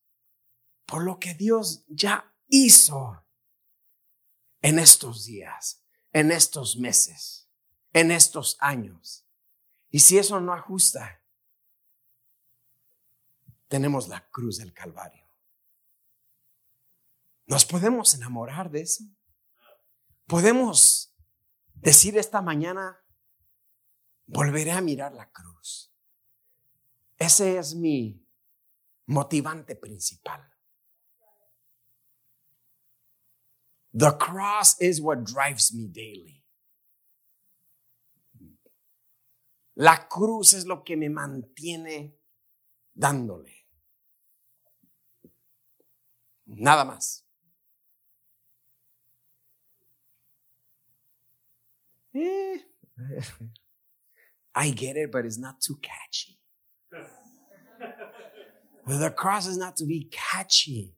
[0.87, 3.25] por lo que Dios ya hizo
[4.61, 7.49] en estos días, en estos meses,
[7.93, 9.27] en estos años.
[9.91, 11.23] Y si eso no ajusta,
[13.69, 15.25] tenemos la cruz del Calvario.
[17.47, 19.05] ¿Nos podemos enamorar de eso?
[20.27, 21.15] ¿Podemos
[21.75, 23.05] decir esta mañana,
[24.27, 25.93] volveré a mirar la cruz?
[27.19, 28.27] Ese es mi
[29.07, 30.54] motivante principal.
[33.97, 36.43] The cross is what drives me daily.
[39.77, 42.15] La cruz es lo que me mantiene
[42.93, 43.53] dándole.
[46.47, 47.23] Nada más.
[52.15, 52.59] Eh,
[54.57, 56.39] I get it, but it's not too catchy.
[58.87, 60.95] The cross is not to be catchy.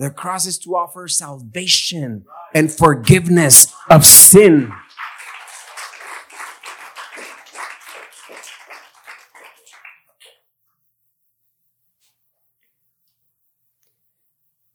[0.00, 2.24] The cross is to offer salvation
[2.54, 4.72] and forgiveness of sin.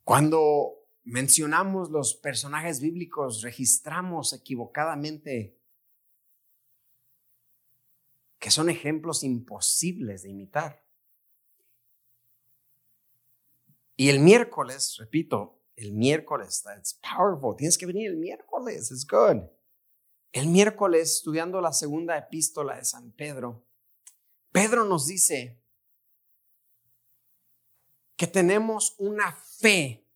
[0.04, 5.58] Cuando mencionamos los personajes bíblicos, registramos equivocadamente
[8.38, 10.85] que son ejemplos imposibles de imitar.
[13.96, 17.56] Y el miércoles, repito, el miércoles, it's powerful.
[17.56, 19.50] Tienes que venir el miércoles, it's good.
[20.32, 23.66] El miércoles, estudiando la segunda epístola de San Pedro,
[24.52, 25.62] Pedro nos dice
[28.18, 30.08] que tenemos una fe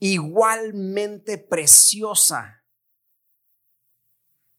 [0.00, 2.64] igualmente preciosa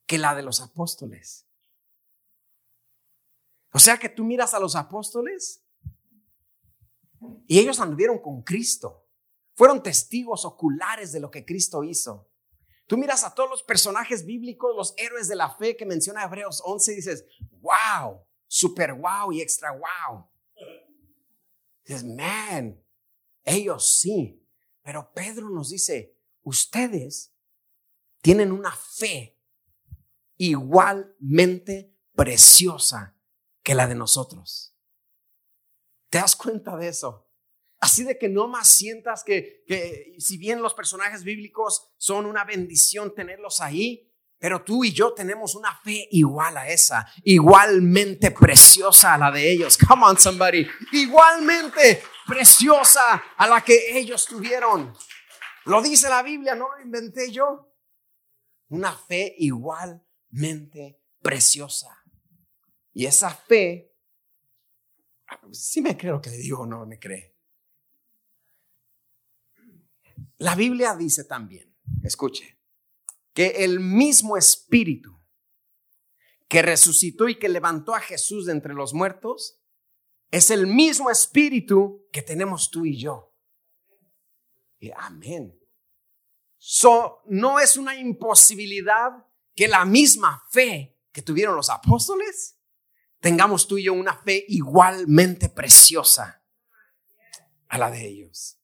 [0.05, 1.47] que la de los apóstoles.
[3.73, 5.64] O sea que tú miras a los apóstoles
[7.47, 9.07] y ellos anduvieron con Cristo.
[9.53, 12.29] Fueron testigos oculares de lo que Cristo hizo.
[12.87, 16.61] Tú miras a todos los personajes bíblicos, los héroes de la fe que menciona Hebreos
[16.63, 17.25] 11 y dices,
[17.61, 20.27] wow, super wow y extra wow.
[21.83, 22.79] Dices, man,
[23.43, 24.43] ellos sí.
[24.83, 27.33] Pero Pedro nos dice, ustedes
[28.21, 29.39] tienen una fe
[30.37, 33.17] igualmente preciosa
[33.63, 34.74] que la de nosotros.
[36.15, 37.29] ¿Te das cuenta de eso?
[37.81, 42.45] Así de que no más sientas que, que si bien los personajes bíblicos son una
[42.45, 44.09] bendición tenerlos ahí,
[44.39, 49.51] pero tú y yo tenemos una fe igual a esa, igualmente preciosa a la de
[49.51, 49.77] ellos.
[49.77, 50.65] Come on, somebody.
[50.93, 54.95] Igualmente preciosa a la que ellos tuvieron.
[55.65, 57.75] Lo dice la Biblia, no lo inventé yo.
[58.69, 61.93] Una fe igualmente preciosa.
[62.93, 63.94] Y esa fe,
[65.51, 67.35] si me creo que le digo no me cree.
[70.37, 71.73] La Biblia dice también,
[72.03, 72.59] escuche,
[73.33, 75.19] que el mismo espíritu
[76.47, 79.61] que resucitó y que levantó a Jesús de entre los muertos
[80.31, 83.33] es el mismo espíritu que tenemos tú y yo.
[84.79, 85.57] Y amén.
[86.57, 92.54] So, no es una imposibilidad que la misma fe que tuvieron los apóstoles
[93.19, 96.43] tengamos tú y yo una fe igualmente preciosa
[97.67, 98.59] a la de ellos.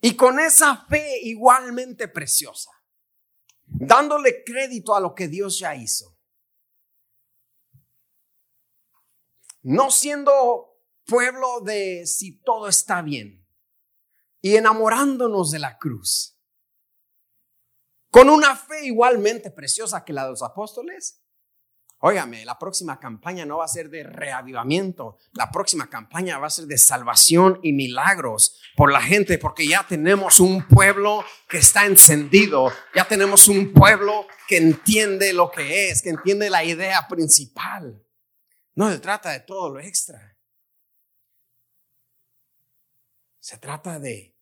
[0.00, 2.70] Y con esa fe igualmente preciosa,
[3.64, 6.18] dándole crédito a lo que Dios ya hizo.
[9.62, 10.70] No siendo
[11.04, 13.46] pueblo de si todo está bien
[14.40, 16.38] y enamorándonos de la cruz.
[18.10, 21.19] Con una fe igualmente preciosa que la de los apóstoles,
[22.02, 26.50] Óigame, la próxima campaña no va a ser de reavivamiento, la próxima campaña va a
[26.50, 31.84] ser de salvación y milagros por la gente, porque ya tenemos un pueblo que está
[31.84, 38.02] encendido, ya tenemos un pueblo que entiende lo que es, que entiende la idea principal.
[38.74, 40.38] No se trata de todo lo extra.
[43.40, 44.38] Se trata de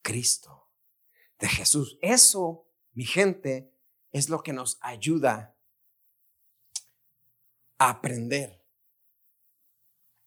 [0.00, 0.70] Cristo,
[1.38, 1.98] de Jesús.
[2.00, 3.74] Eso, mi gente,
[4.10, 5.57] es lo que nos ayuda
[7.78, 8.64] aprender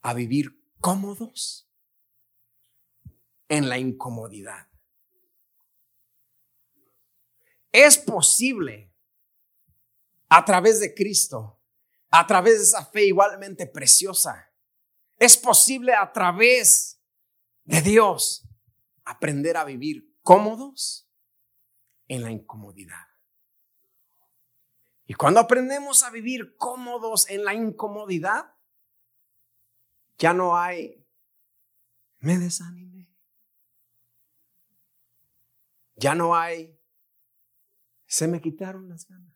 [0.02, 1.70] a vivir cómodos
[3.47, 4.68] en la incomodidad.
[7.72, 8.93] Es posible
[10.30, 11.62] a través de Cristo,
[12.10, 14.49] a través de esa fe igualmente preciosa.
[15.18, 17.02] Es posible a través
[17.64, 18.47] de Dios
[19.04, 21.10] aprender a vivir cómodos
[22.08, 23.11] en la incomodidad.
[25.12, 28.55] Y cuando aprendemos a vivir cómodos en la incomodidad,
[30.18, 31.05] ya no hay,
[32.20, 33.14] me desanimé.
[35.97, 36.80] Ya no hay,
[38.05, 39.36] se me quitaron las ganas.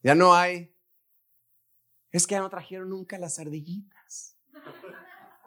[0.00, 0.76] Ya no hay.
[2.10, 4.40] Es que ya no trajeron nunca las ardillitas.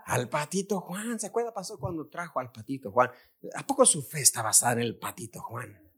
[0.05, 1.53] Al patito Juan, ¿se acuerda?
[1.53, 3.11] Pasó cuando trajo al patito Juan.
[3.55, 5.88] ¿A poco su fe está basada en el patito Juan?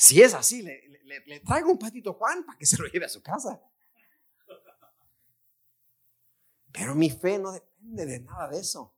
[0.00, 3.20] Si es así, le, traigo un patito Juan para que se lo lleve a su
[3.20, 3.60] casa.
[6.70, 8.94] Pero mi fe no depende de nada de eso.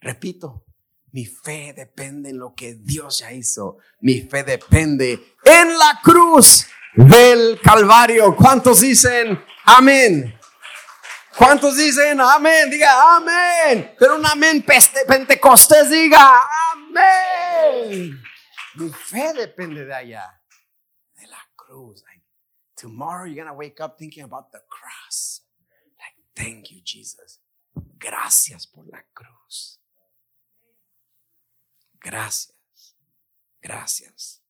[0.00, 0.64] Repito,
[1.12, 3.76] mi fe depende en lo que Dios ya hizo.
[4.00, 8.34] Mi fe depende en la cruz del Calvario.
[8.34, 10.34] ¿Cuántos dicen amén?
[11.36, 12.70] ¿Cuántos dicen amén?
[12.70, 13.94] Diga amén.
[13.98, 14.64] Pero un amén
[15.06, 16.40] pentecostés diga
[16.72, 18.18] amén.
[18.78, 20.37] Mi fe depende de allá,
[21.78, 22.02] cruz.
[22.76, 25.42] tomorrow you're to wake up thinking about the cross.
[25.98, 27.40] Like, thank you, Jesus.
[27.98, 29.78] Gracias por la cruz.
[32.00, 32.54] Gracias.
[33.62, 34.40] Gracias.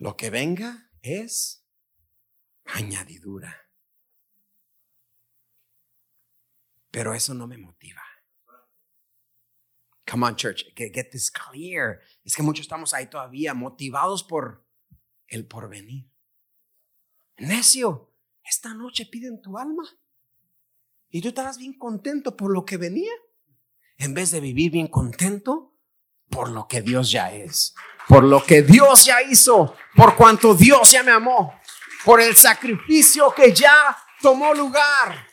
[0.00, 1.62] Lo que venga es
[2.66, 3.54] añadidura.
[6.90, 8.02] Pero eso no me motiva.
[10.06, 12.00] Come on, church, get, get this clear.
[12.24, 14.67] Es que muchos estamos ahí todavía motivados por
[15.28, 16.10] el porvenir.
[17.36, 18.12] Necio,
[18.42, 19.84] esta noche piden tu alma.
[21.10, 23.12] Y tú estabas bien contento por lo que venía,
[23.96, 25.74] en vez de vivir bien contento
[26.28, 27.74] por lo que Dios ya es,
[28.06, 31.58] por lo que Dios ya hizo, por cuanto Dios ya me amó,
[32.04, 35.28] por el sacrificio que ya tomó lugar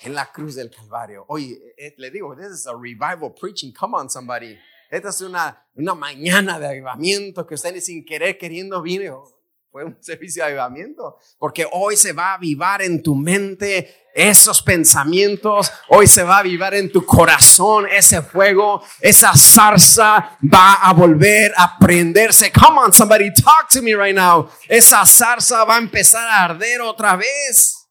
[0.00, 1.24] en la cruz del Calvario.
[1.28, 3.72] Oye, eh, le digo, this is a revival preaching.
[3.72, 4.56] Come on, somebody.
[4.90, 9.36] Esta es una, una mañana de avivamiento que ustedes sin querer, queriendo vino
[9.76, 14.62] fue un servicio de avivamiento, porque hoy se va a avivar en tu mente esos
[14.62, 20.94] pensamientos, hoy se va a avivar en tu corazón ese fuego, esa zarza va a
[20.94, 22.50] volver a prenderse.
[22.50, 24.48] Come on, somebody talk to me right now.
[24.66, 27.86] Esa zarza va a empezar a arder otra vez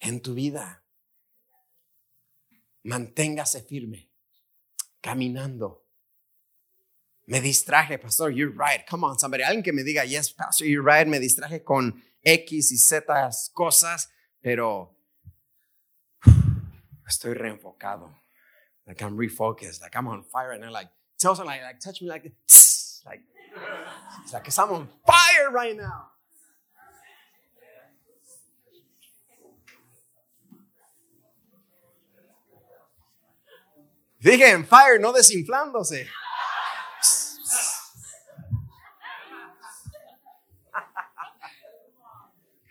[0.00, 0.82] en tu vida.
[2.82, 4.05] Manténgase firme,
[5.00, 5.86] caminando
[7.26, 8.86] me distraje, pastor, you're right.
[8.86, 9.42] Come on, somebody.
[9.42, 11.06] Alguien que me diga, yes, pastor, you're right.
[11.06, 13.04] Me distraje con X y Z
[13.52, 14.08] cosas,
[14.40, 14.94] pero
[17.08, 18.14] estoy reenfocado.
[18.86, 19.82] Like I'm refocused.
[19.82, 20.88] Like I'm on fire and I'm like,
[21.18, 22.22] tell someone, like, like touch me like,
[23.04, 23.22] like,
[24.22, 26.10] it's like I'm on fire right now.
[34.26, 36.08] Dije en fire, no desinflándose.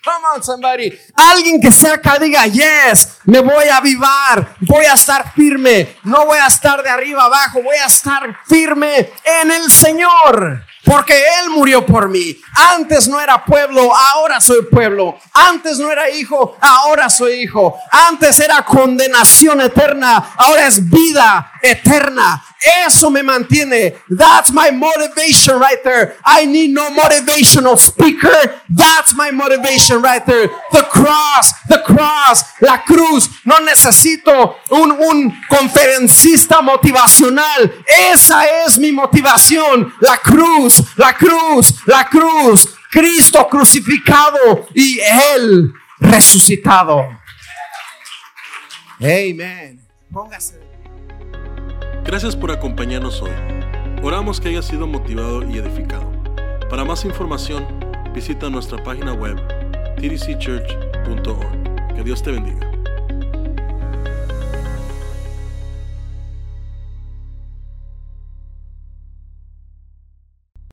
[0.03, 0.91] Come on, somebody.
[1.15, 6.25] Alguien que sea acá diga, yes, me voy a avivar, voy a estar firme, no
[6.25, 10.61] voy a estar de arriba abajo, voy a estar firme en el Señor.
[10.85, 12.39] Porque Él murió por mí.
[12.75, 15.17] Antes no era pueblo, ahora soy pueblo.
[15.33, 17.77] Antes no era hijo, ahora soy hijo.
[17.91, 22.43] Antes era condenación eterna, ahora es vida eterna.
[22.87, 23.95] Eso me mantiene.
[24.09, 26.15] That's my motivation right there.
[26.25, 28.31] I need no motivational speaker.
[28.69, 30.49] That's my motivation right there.
[30.71, 33.29] The cross, the cross, la cruz.
[33.45, 37.71] No necesito un, un conferencista motivacional.
[37.85, 39.93] Esa es mi motivación.
[39.99, 42.75] La cruz, la cruz, la cruz.
[42.89, 44.99] Cristo crucificado y
[45.35, 47.05] Él resucitado.
[48.99, 49.85] Amen.
[50.11, 50.61] Póngase.
[52.05, 53.31] Gracias por acompañarnos hoy.
[54.01, 56.09] Oramos que haya sido motivado y edificado.
[56.69, 57.65] Para más información,
[58.13, 59.35] visita nuestra página web
[59.97, 61.95] tdcchurch.org.
[61.95, 62.74] Que Dios te bendiga.